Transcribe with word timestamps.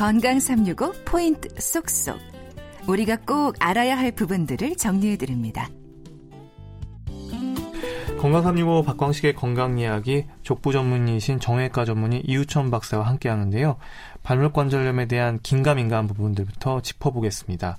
건강 0.00 0.40
365 0.40 0.94
포인트 1.04 1.50
쏙쏙. 1.60 2.18
우리가 2.88 3.16
꼭 3.16 3.54
알아야 3.58 3.98
할 3.98 4.12
부분들을 4.12 4.76
정리해 4.76 5.18
드립니다. 5.18 5.68
건강 8.18 8.42
365 8.42 8.82
박광식의 8.84 9.34
건강 9.34 9.78
이야기 9.78 10.24
족부 10.42 10.72
전문의이신 10.72 11.38
정형외과 11.38 11.84
전문의 11.84 12.22
이우천 12.24 12.70
박사와 12.70 13.06
함께 13.06 13.28
하는데요. 13.28 13.76
발목 14.22 14.54
관절염에 14.54 15.04
대한 15.04 15.38
긴가민가한 15.42 16.06
부분들부터 16.06 16.80
짚어보겠습니다. 16.80 17.76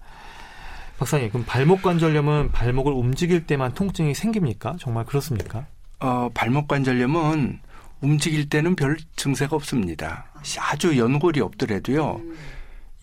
박사님, 0.99 1.29
그럼 1.29 1.43
발목 1.47 1.81
관절염은 1.81 2.51
발목을 2.51 2.93
움직일 2.93 3.47
때만 3.47 3.73
통증이 3.73 4.13
생깁니까? 4.13 4.75
정말 4.79 5.05
그렇습니까? 5.05 5.65
어, 5.99 6.29
발목 6.35 6.67
관절염은 6.67 7.61
움직일 8.01 8.49
때는 8.49 8.75
별 8.75 8.97
증세가 9.15 9.55
없습니다. 9.55 10.25
아주 10.59 10.97
연골이 10.97 11.39
없더라도요. 11.39 12.21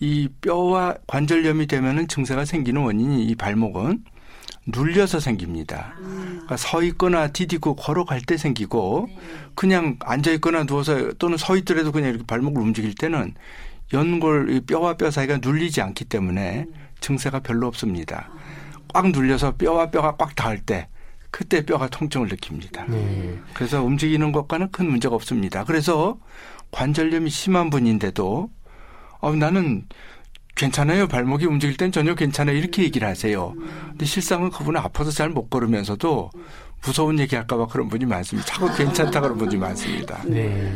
이 0.01 0.29
뼈와 0.41 0.95
관절염이 1.07 1.67
되면은 1.67 2.07
증세가 2.07 2.45
생기는 2.45 2.81
원인이 2.81 3.25
이 3.25 3.35
발목은 3.35 4.03
눌려서 4.67 5.19
생깁니다. 5.19 5.93
그러니까 5.97 6.57
서 6.57 6.83
있거나 6.83 7.27
디디고 7.27 7.75
걸어갈 7.75 8.21
때 8.21 8.37
생기고 8.37 9.09
그냥 9.55 9.97
앉아 10.01 10.31
있거나 10.33 10.63
누워서 10.65 11.13
또는 11.13 11.37
서 11.37 11.55
있더라도 11.57 11.91
그냥 11.91 12.09
이렇게 12.09 12.25
발목을 12.25 12.61
움직일 12.61 12.93
때는 12.95 13.33
연골 13.93 14.61
뼈와 14.67 14.95
뼈 14.95 15.09
사이가 15.09 15.37
눌리지 15.37 15.81
않기 15.81 16.05
때문에 16.05 16.67
증세가 16.99 17.39
별로 17.39 17.67
없습니다. 17.67 18.29
꽉 18.93 19.09
눌려서 19.09 19.55
뼈와 19.55 19.89
뼈가 19.91 20.15
꽉 20.15 20.35
닿을 20.35 20.59
때 20.59 20.87
그때 21.31 21.65
뼈가 21.65 21.87
통증을 21.87 22.27
느낍니다. 22.27 22.85
네. 22.87 23.37
그래서 23.53 23.83
움직이는 23.83 24.31
것과는 24.31 24.71
큰 24.71 24.89
문제가 24.89 25.15
없습니다. 25.15 25.63
그래서 25.63 26.17
관절염이 26.71 27.29
심한 27.29 27.69
분인데도 27.69 28.49
어, 29.19 29.35
나는 29.35 29.85
괜찮아요. 30.55 31.07
발목이 31.07 31.45
움직일 31.45 31.77
땐 31.77 31.91
전혀 31.91 32.15
괜찮아요. 32.15 32.57
이렇게 32.57 32.83
얘기를 32.83 33.07
하세요. 33.07 33.53
근데 33.89 34.05
실상은 34.05 34.49
그분은 34.49 34.79
아파서 34.81 35.11
잘 35.11 35.29
못 35.29 35.49
걸으면서도 35.49 36.31
무서운 36.83 37.19
얘기 37.19 37.35
할까봐 37.35 37.67
그런 37.67 37.87
분이 37.89 38.05
많습니다. 38.05 38.47
자꾸 38.47 38.73
괜찮다 38.75 39.21
그런 39.21 39.37
분이 39.37 39.57
많습니다. 39.57 40.21
네. 40.25 40.73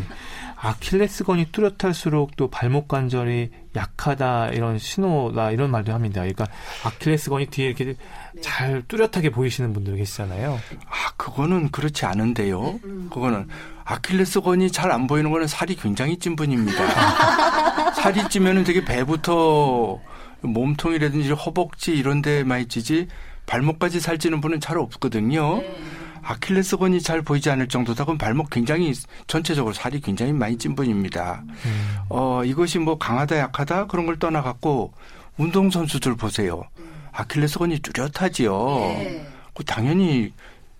아킬레스건이 0.56 1.48
뚜렷할수록 1.52 2.36
또 2.38 2.50
발목 2.50 2.88
관절이 2.88 3.50
약하다 3.76 4.50
이런 4.50 4.78
신호다 4.78 5.52
이런 5.52 5.72
말도 5.72 5.94
합니다. 5.94 6.22
그러니까 6.22 6.48
아킬레스건이 6.84 7.48
뒤에 7.48 7.68
이렇게 7.68 7.86
네. 7.86 7.96
잘 8.42 8.84
뚜렷하게 8.88 9.30
보이시는 9.32 9.74
분들 9.74 9.96
계시잖아요. 9.98 10.60
아 10.88 11.12
그거는 11.18 11.72
그렇지 11.72 12.06
않은데요. 12.06 12.80
그거는 13.10 13.48
아킬레스건이 13.86 14.72
잘 14.72 14.92
안 14.92 15.08
보이는 15.08 15.32
거는 15.32 15.48
살이 15.48 15.76
굉장히 15.76 16.18
찐 16.18 16.36
분입니다. 16.36 17.92
살이 17.94 18.28
찌면은 18.30 18.64
되게 18.64 18.86
배부터 18.86 20.00
몸통이라든지 20.42 21.32
허벅지 21.32 21.94
이런 21.94 22.22
데 22.22 22.44
많이 22.44 22.68
찌지 22.68 23.08
발목까지 23.46 24.00
살찌는 24.00 24.40
분은 24.42 24.60
잘 24.60 24.78
없거든요. 24.78 25.58
네. 25.58 25.78
아킬레스건이 26.24 27.02
잘 27.02 27.22
보이지 27.22 27.50
않을 27.50 27.68
정도다 27.68 28.06
그럼 28.06 28.18
발목 28.18 28.50
굉장히 28.50 28.94
전체적으로 29.28 29.74
살이 29.74 30.00
굉장히 30.00 30.32
많이 30.34 30.58
찐 30.58 30.76
분입니다. 30.76 31.44
음. 31.48 31.96
어, 32.10 32.44
이것이 32.46 32.80
뭐 32.80 32.98
강하다 32.98 33.38
약하다 33.38 33.88
그런 33.88 34.06
걸 34.06 34.18
떠나갖고 34.18 34.94
운동 35.38 35.70
선수들 35.70 36.16
보세요. 36.16 36.64
아킬레스건이 37.12 37.80
뚜렷하지요. 37.80 38.54
네. 38.98 39.28
그 39.54 39.64
당연히 39.64 40.32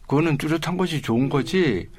그거는 0.08 0.38
뚜렷한 0.38 0.78
것이 0.78 1.02
좋은 1.02 1.30
거지. 1.30 1.90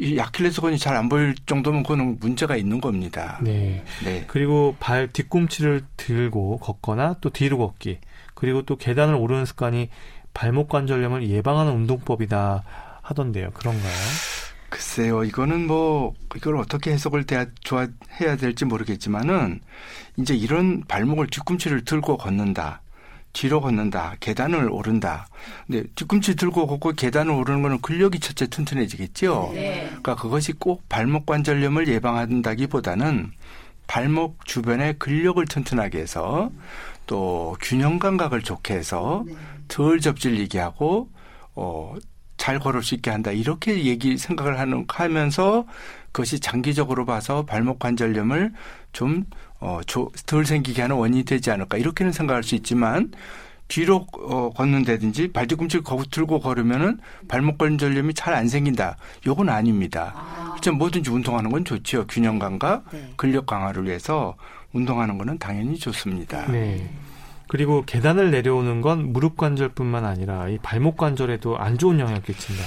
이 0.00 0.18
아킬레스건이 0.18 0.78
잘 0.78 0.96
안 0.96 1.08
보일 1.08 1.34
정도면 1.46 1.82
그거는 1.82 2.18
문제가 2.20 2.56
있는 2.56 2.80
겁니다. 2.80 3.38
네. 3.42 3.84
네. 4.04 4.24
그리고 4.28 4.76
발 4.80 5.08
뒤꿈치를 5.08 5.82
들고 5.96 6.58
걷거나 6.58 7.16
또 7.20 7.30
뒤로 7.30 7.58
걷기 7.58 7.98
그리고 8.34 8.62
또 8.62 8.76
계단을 8.76 9.14
오르는 9.14 9.44
습관이 9.44 9.88
발목 10.34 10.68
관절염을 10.68 11.28
예방하는 11.28 11.72
운동법이다 11.72 12.62
하던데요. 13.02 13.50
그런가요? 13.54 13.92
글쎄요, 14.68 15.22
이거는 15.22 15.66
뭐 15.68 16.14
이걸 16.34 16.56
어떻게 16.56 16.92
해석을 16.92 17.24
대, 17.24 17.46
좋아, 17.62 17.86
해야 18.20 18.36
될지 18.36 18.64
모르겠지만은 18.64 19.60
이제 20.16 20.34
이런 20.34 20.82
발목을 20.88 21.28
뒤꿈치를 21.28 21.84
들고 21.84 22.16
걷는다. 22.16 22.82
뒤로 23.32 23.60
걷는다. 23.60 24.16
계단을 24.20 24.70
오른다. 24.70 25.26
근데 25.66 25.84
뒤꿈치 25.94 26.34
들고 26.34 26.66
걷고 26.66 26.92
계단을 26.92 27.32
오르는 27.32 27.62
거는 27.62 27.80
근력이 27.82 28.20
첫째 28.20 28.46
튼튼해지겠죠. 28.46 29.50
네. 29.54 29.86
그러니까 29.88 30.14
그것이 30.16 30.52
꼭 30.52 30.88
발목 30.88 31.26
관절염을 31.26 31.88
예방한다기보다는 31.88 33.32
발목 33.86 34.46
주변에 34.46 34.94
근력을 34.94 35.44
튼튼하게 35.44 35.98
해서 35.98 36.50
또 37.06 37.56
균형 37.60 37.98
감각을 37.98 38.42
좋게 38.42 38.74
해서 38.74 39.24
네. 39.26 39.34
덜 39.68 40.00
접질리게 40.00 40.58
하고 40.58 41.10
어, 41.54 41.94
잘 42.36 42.58
걸을 42.58 42.82
수 42.82 42.94
있게 42.94 43.10
한다. 43.10 43.30
이렇게 43.30 43.84
얘기 43.84 44.18
생각을 44.18 44.58
하는 44.58 44.84
하면서 44.88 45.66
그것이 46.12 46.40
장기적으로 46.40 47.04
봐서 47.04 47.44
발목 47.44 47.78
관절염을 47.78 48.52
좀 48.92 49.24
어, 49.60 49.80
덜 50.26 50.44
생기게 50.46 50.82
하는 50.82 50.96
원인이 50.96 51.24
되지 51.24 51.50
않을까. 51.50 51.78
이렇게는 51.78 52.12
생각할 52.12 52.42
수 52.42 52.54
있지만 52.54 53.12
뒤로 53.68 54.06
어, 54.12 54.50
걷는다든지 54.50 55.32
발뒤꿈치를 55.32 55.84
들고 56.10 56.40
걸으면은 56.40 56.98
발목 57.28 57.56
관절염이 57.58 58.12
잘 58.14 58.34
안 58.34 58.48
생긴다. 58.48 58.96
요건 59.26 59.48
아닙니다. 59.48 60.12
아. 60.16 60.43
그렇죠. 60.54 60.72
뭐든지 60.72 61.10
운동하는 61.10 61.50
건 61.50 61.64
좋지요. 61.64 62.06
균형 62.06 62.38
감각, 62.38 62.84
네. 62.92 63.12
근력 63.16 63.46
강화를 63.46 63.84
위해서 63.84 64.34
운동하는 64.72 65.18
거는 65.18 65.38
당연히 65.38 65.78
좋습니다. 65.78 66.50
네. 66.50 66.88
그리고 67.46 67.84
계단을 67.86 68.30
내려오는 68.30 68.80
건 68.80 69.12
무릎 69.12 69.36
관절뿐만 69.36 70.04
아니라 70.04 70.48
이 70.48 70.58
발목 70.62 70.96
관절에도 70.96 71.58
안 71.58 71.76
좋은 71.78 72.00
영향을 72.00 72.22
끼친다. 72.22 72.62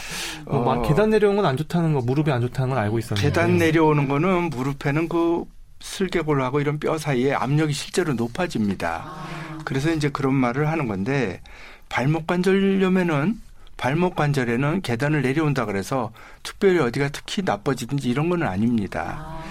뭐 0.46 0.60
어, 0.72 0.82
계단 0.84 1.10
내려오는 1.10 1.36
건 1.38 1.46
안 1.46 1.58
좋다는 1.58 1.94
거, 1.94 2.02
무릎이 2.02 2.32
안 2.32 2.42
좋다는 2.42 2.70
건 2.70 2.78
알고 2.78 3.00
있었는데. 3.00 3.28
계단 3.28 3.58
내려오는 3.58 4.08
거는 4.08 4.50
무릎에는 4.52 5.10
그 5.10 5.44
슬개골하고 5.80 6.62
이런 6.62 6.80
뼈 6.80 6.98
사이에 6.98 7.34
압력이 7.34 7.74
실제로 7.74 8.14
높아집니다. 8.14 9.04
아. 9.06 9.58
그래서 9.66 9.92
이제 9.92 10.10
그런 10.10 10.34
말을 10.36 10.70
하는 10.70 10.88
건데 10.88 11.42
발목 11.90 12.28
관절염에는 12.28 13.36
발목 13.78 14.16
관절에는 14.16 14.82
계단을 14.82 15.22
내려온다 15.22 15.66
그래서 15.66 16.12
특별히 16.44 16.80
어디가 16.80 17.10
특히 17.10 17.44
나빠지든지 17.44 18.10
이런 18.10 18.30
건 18.30 18.44
아닙니다. 18.44 19.18
아. 19.20 19.44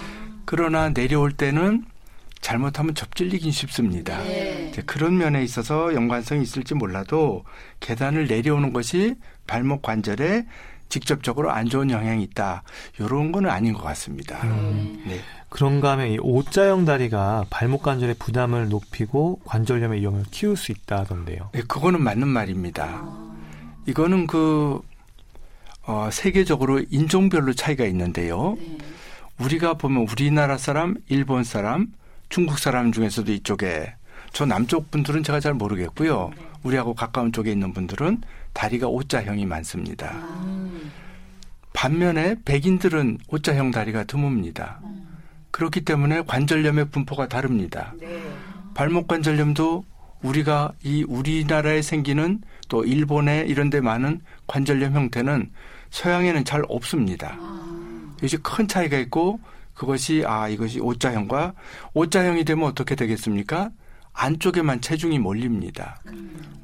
그러나 0.45 0.89
내려올 0.93 1.31
때는 1.31 1.85
잘못하면 2.41 2.93
접질리긴 2.93 3.51
쉽습니다. 3.51 4.17
네. 4.23 4.71
그런 4.85 5.17
면에 5.17 5.43
있어서 5.43 5.93
연관성이 5.93 6.43
있을지 6.43 6.75
몰라도 6.75 7.43
계단을 7.79 8.27
내려오는 8.27 8.73
것이 8.73 9.15
발목 9.47 9.81
관절에 9.81 10.45
직접적으로 10.89 11.51
안 11.51 11.67
좋은 11.67 11.89
영향이 11.89 12.23
있다. 12.23 12.63
이런 12.99 13.31
거는 13.31 13.49
아닌 13.49 13.73
것 13.73 13.83
같습니다. 13.83 14.41
음. 14.43 15.03
네. 15.05 15.19
그런가 15.49 15.91
하면 15.91 16.09
이 16.09 16.17
O자형 16.19 16.85
다리가 16.85 17.45
발목 17.49 17.83
관절의 17.83 18.15
부담을 18.19 18.69
높이고 18.69 19.39
관절염의 19.45 20.01
위험을 20.01 20.23
키울 20.31 20.55
수 20.55 20.71
있다던데요. 20.71 21.49
네, 21.53 21.61
그거는 21.67 22.01
맞는 22.01 22.27
말입니다. 22.27 23.03
이거는 23.87 24.27
그 24.27 24.81
어, 25.83 26.09
세계적으로 26.11 26.81
인종별로 26.89 27.53
차이가 27.53 27.85
있는데요. 27.85 28.57
네. 28.59 28.77
우리가 29.39 29.75
보면 29.75 30.07
우리나라 30.11 30.57
사람, 30.57 30.95
일본 31.07 31.43
사람, 31.43 31.87
중국 32.29 32.59
사람 32.59 32.91
중에서도 32.91 33.31
이쪽에 33.31 33.93
저 34.33 34.45
남쪽 34.45 34.91
분들은 34.91 35.23
제가 35.23 35.39
잘 35.39 35.53
모르겠고요. 35.53 36.31
우리하고 36.63 36.93
가까운 36.93 37.31
쪽에 37.31 37.51
있는 37.51 37.73
분들은 37.73 38.21
다리가 38.51 38.87
O자형이 38.87 39.45
많습니다. 39.45 40.13
반면에 41.71 42.35
백인들은 42.43 43.19
O자형 43.29 43.71
다리가 43.71 44.03
드뭅니다. 44.03 44.77
그렇기 45.51 45.81
때문에 45.81 46.23
관절염의 46.23 46.89
분포가 46.89 47.27
다릅니다. 47.27 47.93
발목 48.73 49.07
관절염도 49.07 49.85
우리가 50.23 50.73
이 50.83 51.03
우리나라에 51.07 51.81
생기는 51.81 52.41
또 52.67 52.83
일본에 52.83 53.45
이런 53.47 53.69
데 53.69 53.81
많은 53.81 54.21
관절염 54.47 54.93
형태는 54.93 55.51
서양에는 55.89 56.45
잘 56.45 56.63
없습니다. 56.67 57.37
이제 58.21 58.37
큰 58.41 58.67
차이가 58.67 58.97
있고 58.97 59.39
그것이 59.73 60.23
아 60.25 60.49
이것이 60.49 60.79
오자형과 60.79 61.53
오자형이 61.93 62.45
되면 62.45 62.65
어떻게 62.65 62.95
되겠습니까? 62.95 63.69
안쪽에만 64.13 64.81
체중이 64.81 65.19
몰립니다. 65.19 66.01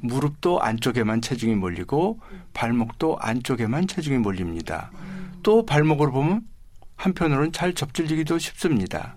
무릎도 0.00 0.60
안쪽에만 0.60 1.22
체중이 1.22 1.54
몰리고 1.54 2.20
발목도 2.52 3.18
안쪽에만 3.20 3.86
체중이 3.86 4.18
몰립니다. 4.18 4.90
또 5.44 5.64
발목을 5.64 6.10
보면 6.10 6.42
한편으로는 6.96 7.52
잘 7.52 7.74
접질리기도 7.74 8.38
쉽습니다. 8.38 9.14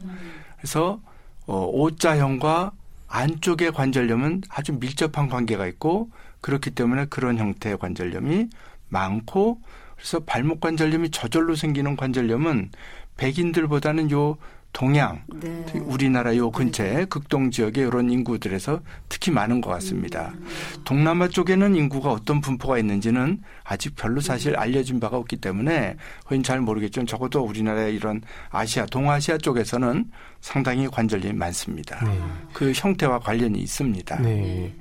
그래서 0.57 1.01
어, 1.48 1.66
O자형과 1.74 2.74
안쪽의 3.07 3.71
관절염은 3.71 4.44
아주 4.50 4.74
밀접한 4.74 5.30
관계가 5.30 5.68
있고 5.68 6.09
그렇기 6.42 6.71
때문에 6.71 7.06
그런 7.06 7.38
형태의 7.38 7.77
관절염이 7.77 8.50
많고 8.89 9.62
그래서 9.95 10.19
발목 10.19 10.59
관절염이 10.62 11.12
저절로 11.12 11.56
생기는 11.56 11.95
관절염은 11.95 12.71
백인들보다는 13.18 14.12
요 14.12 14.38
동양, 14.74 15.24
네. 15.42 15.66
우리나라 15.81 16.36
요 16.36 16.52
근처에 16.52 17.06
극동 17.06 17.50
지역의 17.50 17.88
이런 17.88 18.12
인구들에서 18.12 18.81
특히 19.10 19.31
많은 19.31 19.60
것 19.60 19.72
같습니다. 19.72 20.34
음. 20.36 20.48
동남아 20.84 21.28
쪽에는 21.28 21.75
인구가 21.75 22.12
어떤 22.12 22.42
분포가 22.42 22.78
있는지는 22.78 23.42
아직 23.64 23.96
별로 23.96 24.22
사실 24.22 24.56
알려진 24.56 25.00
바가 25.00 25.18
없기 25.18 25.38
때문에 25.38 25.96
그건 26.24 26.44
잘 26.44 26.62
모르겠지만 26.62 27.08
적어도 27.08 27.42
우리나라의 27.42 27.96
이런 27.96 28.22
아시아, 28.52 28.86
동아시아 28.86 29.40
쪽에서는 29.40 30.12
상당히 30.42 30.88
관절염이 30.88 31.34
많습니다. 31.34 32.04
네. 32.06 32.22
그 32.54 32.72
형태와 32.75 33.20
관련이 33.20 33.58
있습니다. 33.60 34.22
네. 34.22 34.36
네. 34.36 34.75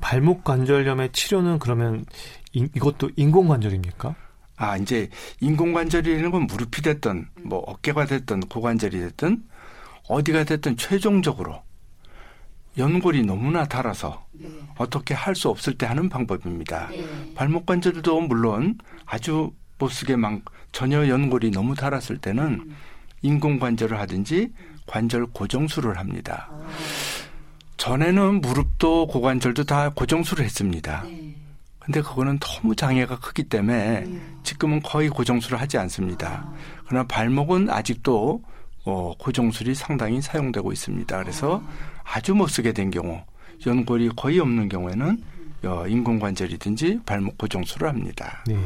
발목 0.00 0.44
관절염의 0.44 1.10
치료는 1.12 1.58
그러면 1.58 2.04
이, 2.52 2.68
이것도 2.76 3.10
인공 3.16 3.48
관절입니까? 3.48 4.14
아, 4.62 4.76
이제 4.76 5.08
인공관절이라는 5.40 6.30
건 6.30 6.46
무릎이 6.46 6.82
됐든 6.82 7.26
뭐 7.42 7.58
어깨가 7.66 8.06
됐든 8.06 8.42
고관절이 8.42 8.96
됐든 8.96 9.42
어디가 10.08 10.44
됐든 10.44 10.76
최종적으로 10.76 11.60
연골이 12.78 13.24
너무나 13.24 13.64
닳아서 13.64 14.24
네. 14.30 14.48
어떻게 14.76 15.14
할 15.14 15.34
수 15.34 15.48
없을 15.48 15.76
때 15.76 15.84
하는 15.86 16.08
방법입니다. 16.08 16.88
네. 16.90 17.34
발목 17.34 17.66
관절도 17.66 18.20
물론 18.20 18.78
아주 19.04 19.50
못쓰게 19.78 20.14
막 20.14 20.40
전혀 20.70 21.08
연골이 21.08 21.50
너무 21.50 21.74
닳았을 21.74 22.18
때는 22.18 22.44
음. 22.44 22.76
인공 23.22 23.58
관절을 23.58 23.98
하든지 23.98 24.52
관절 24.86 25.26
고정술을 25.32 25.98
합니다. 25.98 26.48
아. 26.52 26.68
전에는 27.78 28.40
무릎도 28.40 29.08
고관절도 29.08 29.64
다 29.64 29.90
고정술을 29.90 30.44
했습니다. 30.44 31.02
네. 31.02 31.34
근데 31.84 32.00
그거는 32.00 32.38
너무 32.38 32.76
장애가 32.76 33.18
크기 33.18 33.42
때문에 33.42 34.00
네. 34.02 34.20
지금은 34.44 34.82
거의 34.82 35.08
고정술을 35.08 35.60
하지 35.60 35.78
않습니다. 35.78 36.48
그러나 36.86 37.04
발목은 37.06 37.70
아직도 37.70 38.42
어, 38.84 39.14
고정술이 39.18 39.74
상당히 39.74 40.20
사용되고 40.20 40.72
있습니다. 40.72 41.18
그래서 41.18 41.62
아주 42.04 42.34
못 42.34 42.48
쓰게 42.48 42.72
된 42.72 42.90
경우, 42.90 43.20
연골이 43.66 44.10
거의 44.16 44.38
없는 44.38 44.68
경우에는 44.68 45.22
어, 45.64 45.86
인공관절이든지 45.86 47.00
발목 47.04 47.38
고정술을 47.38 47.88
합니다. 47.88 48.42
네. 48.46 48.56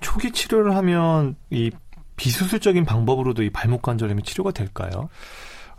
초기 0.00 0.30
치료를 0.30 0.74
하면 0.76 1.36
이 1.50 1.70
비수술적인 2.16 2.84
방법으로도 2.84 3.42
이 3.42 3.50
발목 3.50 3.82
관절염이 3.82 4.22
치료가 4.22 4.50
될까요? 4.50 5.08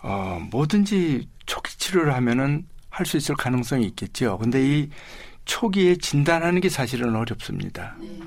어, 0.02 0.40
뭐든지 0.52 1.28
초기 1.46 1.78
치료를 1.78 2.14
하면은 2.16 2.66
할 2.90 3.06
수 3.06 3.18
있을 3.18 3.36
가능성이 3.36 3.88
있겠죠. 3.88 4.38
근데 4.38 4.66
이 4.66 4.90
초기에 5.46 5.96
진단하는 5.96 6.62
게 6.62 6.70
사실은 6.70 7.16
어렵습니다. 7.16 7.96
네. 8.00 8.20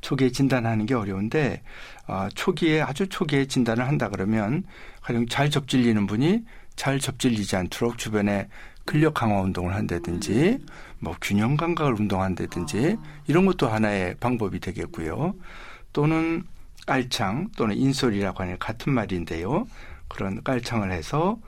초기에 0.00 0.30
진단하는 0.30 0.86
게 0.86 0.94
어려운데 0.94 1.62
어, 2.06 2.28
초기에 2.34 2.80
아주 2.82 3.08
초기에 3.08 3.46
진단을 3.46 3.86
한다 3.86 4.08
그러면 4.08 4.64
가령 5.02 5.26
잘 5.28 5.50
접질리는 5.50 6.06
분이 6.06 6.44
잘 6.76 6.98
접질리지 6.98 7.56
않도록 7.56 7.98
주변에 7.98 8.48
근력 8.84 9.14
강화 9.14 9.40
운동을 9.40 9.74
한다든지 9.74 10.58
뭐 10.98 11.14
균형 11.20 11.56
감각을 11.56 11.94
운동한다든지 11.94 12.96
이런 13.26 13.46
것도 13.46 13.68
하나의 13.68 14.16
방법이 14.18 14.60
되겠고요. 14.60 15.34
또는 15.92 16.44
깔창 16.86 17.48
또는 17.56 17.76
인솔이라고 17.76 18.42
하는 18.42 18.58
같은 18.58 18.92
말인데요. 18.92 19.66
그런 20.08 20.42
깔창을 20.42 20.90
해서 20.90 21.38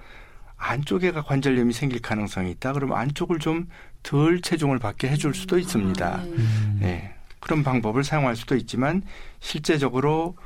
안쪽에가 0.65 1.23
관절염이 1.23 1.73
생길 1.73 2.01
가능성이 2.01 2.53
있다. 2.53 2.73
그러면 2.73 2.97
안쪽을 2.99 3.39
좀 3.39 3.67
덜 4.03 4.41
체중을 4.41 4.79
받게 4.79 5.09
해줄 5.09 5.35
수도 5.35 5.59
있습니다. 5.59 6.17
음. 6.25 6.79
네. 6.81 7.15
그런 7.41 7.63
방법을 7.63 8.05
사용할 8.05 8.37
수도 8.37 8.55
있지만 8.57 9.03
실제적으로 9.41 10.37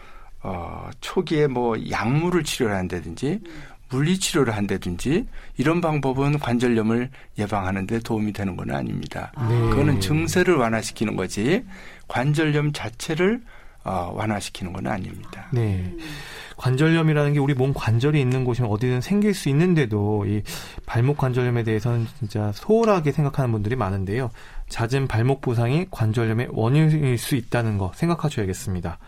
어, 0.43 0.89
초기에 1.01 1.47
뭐 1.47 1.77
약물을 1.91 2.45
치료를 2.45 2.77
한다든지 2.77 3.41
물리 3.89 4.19
치료를 4.19 4.55
한다든지 4.57 5.27
이런 5.57 5.81
방법은 5.81 6.39
관절염을 6.39 7.11
예방하는 7.39 7.87
데 7.87 7.99
도움이 7.99 8.33
되는 8.33 8.57
건 8.57 8.71
아닙니다. 8.71 9.33
네. 9.49 9.61
그거는 9.71 10.01
증세를 10.01 10.57
완화시키는 10.57 11.17
거지 11.17 11.65
관절염 12.09 12.73
자체를 12.73 13.41
어, 13.85 14.13
완화시키는 14.15 14.73
건 14.73 14.87
아닙니다. 14.87 15.47
네. 15.53 15.95
관절염이라는 16.67 17.35
게 17.35 17.39
우리 17.39 17.55
몸 17.55 17.73
관절이 17.73 18.21
있는 18.21 18.45
곳이면 18.45 18.69
어디든 18.73 19.01
생길 19.01 19.35
수 19.35 19.49
있는데도 19.51 20.25
이 20.27 20.43
발목 20.85 21.17
관절염에 21.17 21.63
대해서는 21.63 22.09
진짜 22.19 22.51
소홀하게 22.55 23.13
생각하는 23.13 23.53
분들이 23.53 23.77
많은데요. 23.77 24.31
잦은 24.69 25.07
발목 25.07 25.43
부상이 25.43 25.87
관절염의 25.93 26.49
원인일 26.51 27.19
수 27.19 27.37
있다는 27.37 27.79
거 27.79 27.93
생각하셔야겠습니다. 27.95 28.99